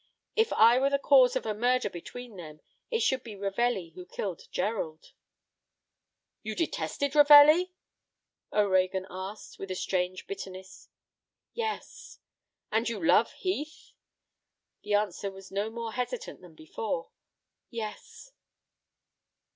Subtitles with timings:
[0.35, 4.03] If I were the cause of a murder between them, it should be Ravelli who
[4.03, 5.13] killed Gerald."
[6.41, 7.73] "You detested Ravelli?"
[8.51, 10.89] O'Reagan asked, with a strange bitterness.
[11.53, 12.17] "Yes."
[12.71, 13.91] "And you love Heath?"
[14.81, 17.11] The answer was no more hesitant than before;
[17.69, 18.31] "Yes."